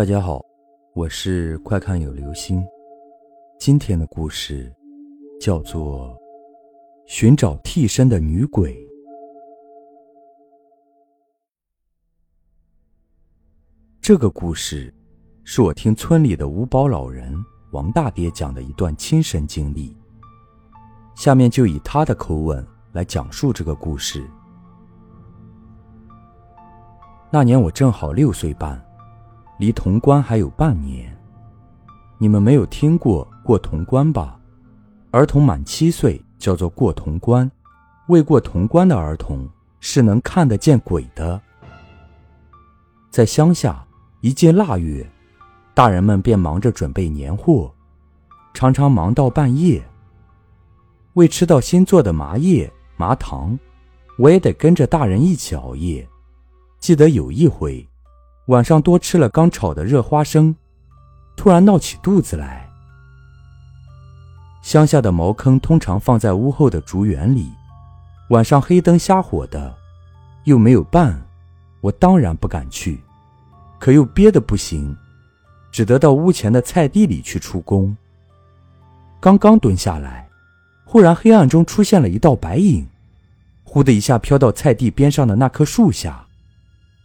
[0.00, 0.42] 大家好，
[0.94, 2.66] 我是快看有流星。
[3.58, 4.74] 今天的故事
[5.38, 6.08] 叫做
[7.04, 8.74] 《寻找替身的女鬼》。
[14.00, 14.90] 这个故事
[15.44, 17.34] 是我听村里的五保老人
[17.72, 19.94] 王大爹讲的一段亲身经历。
[21.14, 24.26] 下面就以他的口吻来讲述这个故事。
[27.30, 28.82] 那年我正好六岁半。
[29.60, 31.14] 离潼关还有半年，
[32.16, 34.40] 你们没有听过过潼关吧？
[35.10, 37.50] 儿童满七岁叫做过潼关，
[38.08, 39.46] 未过潼关的儿童
[39.78, 41.38] 是能看得见鬼的。
[43.10, 43.86] 在乡下，
[44.22, 45.06] 一进腊月，
[45.74, 47.70] 大人们便忙着准备年货，
[48.54, 49.82] 常常忙到半夜。
[51.12, 53.58] 为吃到新做的麻叶麻糖，
[54.16, 56.08] 我也得跟着大人一起熬夜。
[56.78, 57.86] 记得有一回。
[58.50, 60.56] 晚上多吃了刚炒的热花生，
[61.36, 62.68] 突然闹起肚子来。
[64.60, 67.48] 乡下的茅坑通常放在屋后的竹园里，
[68.30, 69.72] 晚上黑灯瞎火的，
[70.42, 71.22] 又没有伴，
[71.80, 73.00] 我当然不敢去，
[73.78, 74.96] 可又憋得不行，
[75.70, 77.96] 只得到屋前的菜地里去出工。
[79.20, 80.28] 刚刚蹲下来，
[80.84, 82.84] 忽然黑暗中出现了一道白影，
[83.62, 86.26] 忽的一下飘到菜地边上的那棵树下。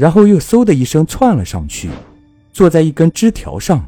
[0.00, 1.90] 然后又嗖的一声窜了上去，
[2.54, 3.86] 坐在一根枝条上。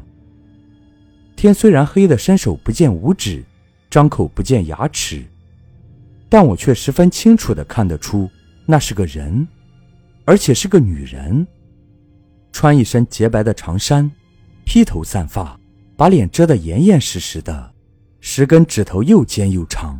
[1.35, 3.43] 天虽然黑得伸手不见五指，
[3.89, 5.25] 张口不见牙齿，
[6.29, 8.29] 但我却十分清楚地看得出，
[8.67, 9.47] 那是个人，
[10.23, 11.47] 而且是个女人，
[12.51, 14.11] 穿一身洁白的长衫，
[14.65, 15.59] 披头散发，
[15.97, 17.73] 把脸遮得严严实实的，
[18.19, 19.99] 十根指头又尖又长。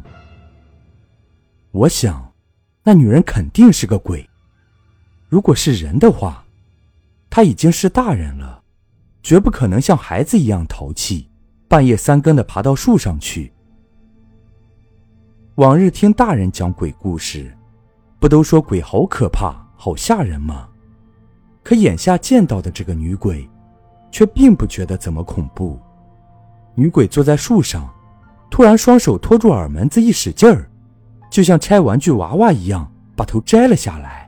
[1.72, 2.32] 我想，
[2.84, 4.30] 那女人肯定是个鬼。
[5.34, 6.46] 如果是人的话，
[7.28, 8.62] 他已经是大人了，
[9.24, 11.28] 绝不可能像孩子一样淘气，
[11.68, 13.52] 半夜三更的爬到树上去。
[15.56, 17.52] 往日听大人讲鬼故事，
[18.20, 20.70] 不都说鬼好可怕、好吓人吗？
[21.64, 23.50] 可眼下见到的这个女鬼，
[24.12, 25.80] 却并不觉得怎么恐怖。
[26.76, 27.92] 女鬼坐在树上，
[28.52, 30.70] 突然双手托住耳门子，一使劲儿，
[31.32, 34.23] 就像拆玩具娃娃一样，把头摘了下来。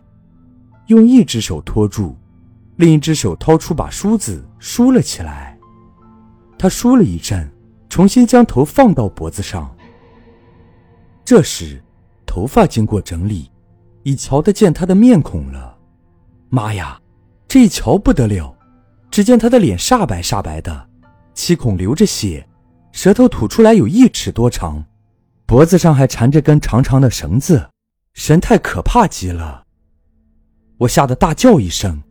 [0.88, 2.16] 用一只手托住，
[2.75, 5.57] 另一只手掏出把梳子梳了起来。
[6.57, 7.51] 他梳了一阵，
[7.90, 9.75] 重新将头放到脖子上。
[11.23, 11.84] 这时，
[12.25, 13.50] 头发经过整理，
[14.03, 15.78] 已瞧得见他的面孔了。
[16.50, 17.00] 妈呀，
[17.47, 18.56] 这一瞧不得了！
[19.09, 20.88] 只见他的脸煞白煞白的，
[21.34, 22.47] 七孔流着血，
[22.91, 24.84] 舌头吐出来有一尺多长，
[25.46, 27.69] 脖子上还缠着根长长的绳子，
[28.13, 29.65] 神态可怕极了。
[30.78, 32.02] 我吓得大叫一声，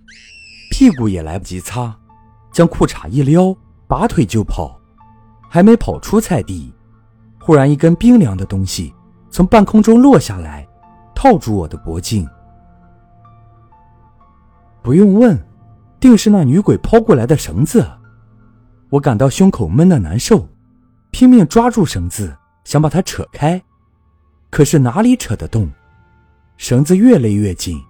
[0.71, 1.95] 屁股也来不及擦，
[2.51, 3.55] 将裤衩一撩，
[3.87, 4.81] 拔腿就跑。
[5.51, 6.73] 还没跑出菜地，
[7.39, 8.93] 忽然一根冰凉的东西
[9.31, 10.67] 从半空中落下来，
[11.15, 12.27] 套住我的脖颈。
[14.83, 15.39] 不用问，
[16.01, 17.87] 定是那女鬼抛过来的绳子。
[18.89, 20.49] 我感到胸口闷得难受，
[21.11, 23.63] 拼命抓住绳子，想把它扯开，
[24.51, 25.71] 可是哪里扯得动？
[26.57, 27.81] 绳子越勒越紧。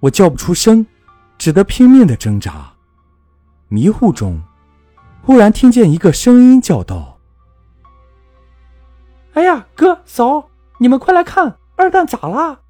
[0.00, 0.86] 我叫不出声，
[1.38, 2.72] 只得拼命的挣扎。
[3.68, 4.40] 迷糊中，
[5.22, 7.18] 忽然听见一个声音叫道
[9.34, 10.48] ：“哎呀，哥嫂，
[10.78, 12.60] 你们快来看，二蛋咋啦？”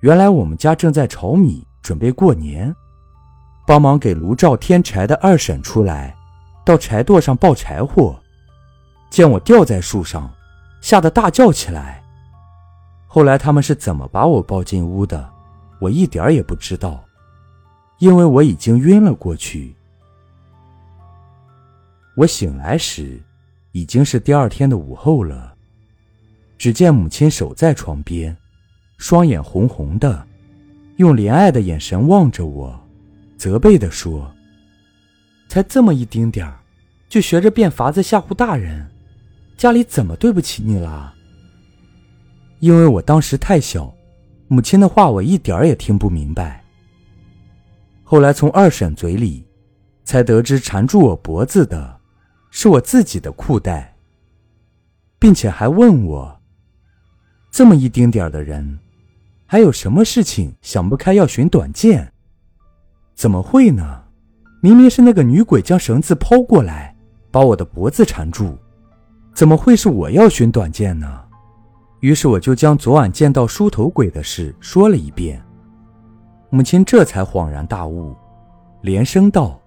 [0.00, 2.74] 原来我们家正在炒米，准备过年，
[3.66, 6.16] 帮忙给炉灶添柴的二婶出来，
[6.64, 8.18] 到柴垛上抱柴火，
[9.10, 10.30] 见我吊在树上，
[10.80, 12.02] 吓得大叫起来。
[13.06, 15.30] 后来他们是怎么把我抱进屋的？
[15.80, 17.02] 我一点儿也不知道，
[17.98, 19.74] 因为我已经晕了过去。
[22.14, 23.18] 我醒来时，
[23.72, 25.54] 已经是第二天的午后了。
[26.58, 28.36] 只见母亲守在床边，
[28.98, 30.26] 双眼红红的，
[30.96, 32.78] 用怜爱的眼神望着我，
[33.38, 34.30] 责备地说
[35.48, 36.60] ：“才这么一丁点儿，
[37.08, 38.86] 就学着变法子吓唬大人，
[39.56, 41.14] 家里怎么对不起你了？”
[42.60, 43.90] 因为我当时太小。
[44.52, 46.64] 母亲的话我一点儿也听不明白。
[48.02, 49.46] 后来从二婶嘴里，
[50.02, 52.00] 才得知缠住我脖子的，
[52.50, 53.94] 是我自己的裤带，
[55.20, 56.40] 并且还问我：
[57.52, 58.80] 这么一丁点儿的人，
[59.46, 62.12] 还有什么事情想不开要寻短见？
[63.14, 64.02] 怎么会呢？
[64.60, 66.92] 明明是那个女鬼将绳子抛过来，
[67.30, 68.58] 把我的脖子缠住，
[69.32, 71.22] 怎么会是我要寻短见呢？
[72.00, 75.42] 于是我就将昨晚见到梳头鬼的事说了一遍，
[76.48, 78.16] 母亲这才恍然大悟，
[78.80, 79.60] 连声道：“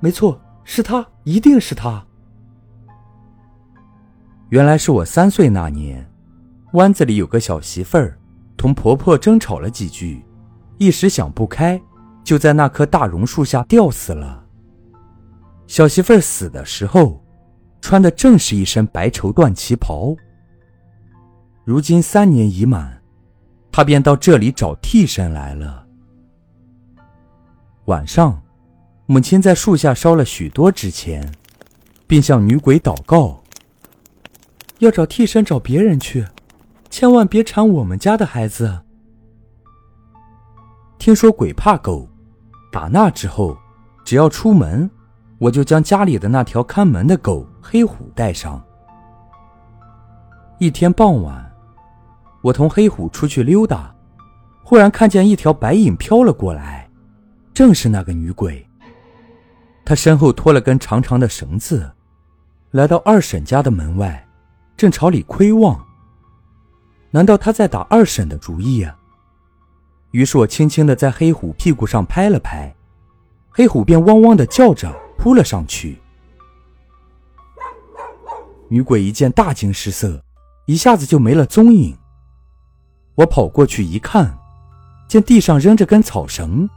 [0.00, 2.04] 没错，是他，一定是他。
[4.48, 6.04] 原来是我三岁那年，
[6.72, 8.18] 湾子里有个小媳妇儿，
[8.56, 10.24] 同婆婆争吵了几句，
[10.78, 11.80] 一时想不开，
[12.24, 14.44] 就在那棵大榕树下吊死了。
[15.68, 17.22] 小媳妇儿死的时候，
[17.80, 20.16] 穿的正是一身白绸缎旗袍。
[21.68, 23.02] 如今三年已满，
[23.70, 25.84] 他便到这里找替身来了。
[27.84, 28.40] 晚上，
[29.04, 31.30] 母亲在树下烧了许多纸钱，
[32.06, 33.42] 并向女鬼祷告。
[34.78, 36.26] 要找替身，找别人去，
[36.88, 38.80] 千万别缠我们家的孩子。
[40.98, 42.08] 听说鬼怕狗，
[42.72, 43.54] 打那之后，
[44.06, 44.88] 只要出门，
[45.36, 48.58] 我就将家里的那条看门的狗黑虎带上。
[50.56, 51.47] 一天傍晚，
[52.40, 53.94] 我同黑虎出去溜达，
[54.62, 56.88] 忽然看见一条白影飘了过来，
[57.52, 58.64] 正是那个女鬼。
[59.84, 61.90] 她身后拖了根长长的绳子，
[62.70, 64.24] 来到二婶家的门外。
[64.76, 65.84] 正朝里窥望，
[67.10, 68.96] 难道他在打二婶的主意啊？
[70.12, 72.72] 于是我轻轻的在黑虎屁股上拍了拍，
[73.50, 75.98] 黑虎便汪汪的叫着扑了上去。
[78.68, 80.22] 女鬼一见大惊失色，
[80.66, 81.98] 一下子就没了踪影。
[83.18, 84.38] 我跑过去一看，
[85.08, 86.70] 见地上扔着根草绳，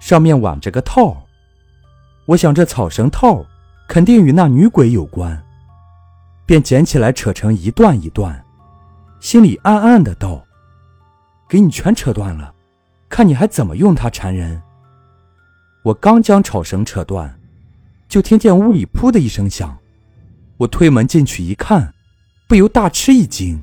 [0.00, 1.24] 上面挽着个套。
[2.26, 3.46] 我想这草绳套
[3.86, 5.40] 肯定与那女鬼有关。
[6.46, 8.44] 便捡起来扯成一段一段，
[9.20, 10.44] 心里暗暗的道
[11.48, 12.52] ：“给你全扯断了，
[13.08, 14.60] 看你还怎么用它缠人。”
[15.84, 17.38] 我刚将草绳扯断，
[18.08, 19.78] 就听见屋里“噗”的一声响。
[20.56, 21.94] 我推门进去一看，
[22.48, 23.62] 不由大吃一惊。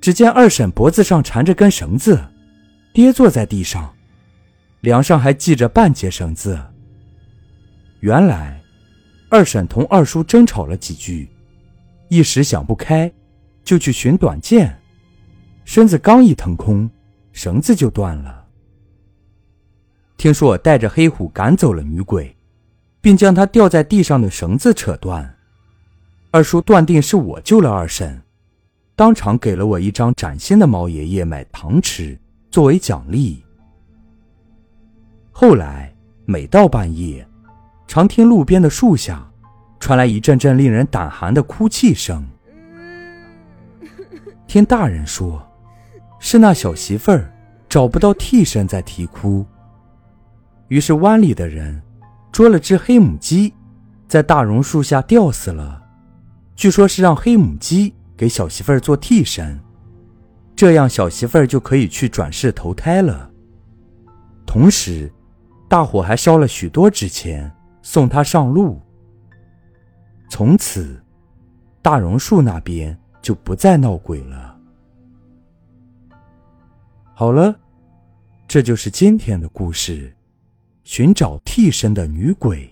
[0.00, 2.20] 只见二婶脖子上缠着根绳子，
[2.92, 3.94] 跌坐在地上，
[4.80, 6.58] 梁上还系着半截绳子。
[8.00, 8.58] 原来。
[9.32, 11.28] 二婶同二叔争吵了几句，
[12.08, 13.08] 一时想不开，
[13.62, 14.76] 就去寻短剑，
[15.64, 16.90] 身子刚一腾空，
[17.30, 18.44] 绳子就断了。
[20.16, 22.36] 听说我带着黑虎赶走了女鬼，
[23.00, 25.32] 并将她吊在地上的绳子扯断，
[26.32, 28.20] 二叔断定是我救了二婶，
[29.00, 32.14] 当场给了我一张崭新的猫爷爷买糖吃
[32.50, 33.42] 作为奖励。
[35.30, 35.90] 后来
[36.26, 37.26] 每到半夜。
[37.88, 39.26] 常听路边的树下
[39.78, 42.22] 传来一阵阵令人胆寒的哭泣声。
[44.46, 45.42] 听大人说，
[46.18, 47.32] 是那小媳妇儿
[47.70, 49.46] 找不到替身在啼哭。
[50.68, 51.80] 于是湾里的人
[52.30, 53.54] 捉了只黑母鸡，
[54.06, 55.82] 在大榕树下吊死了。
[56.54, 59.58] 据说是让黑母鸡给小媳妇儿做替身，
[60.54, 63.30] 这样小媳妇儿就可以去转世投胎了。
[64.44, 65.10] 同时，
[65.70, 67.50] 大伙还烧了许多纸钱。
[67.82, 68.78] 送他上路。
[70.28, 71.02] 从此，
[71.80, 74.54] 大榕树那边就不再闹鬼了。
[77.14, 77.58] 好了，
[78.46, 80.14] 这就是今天的故事：
[80.84, 82.70] 寻找替身的女鬼。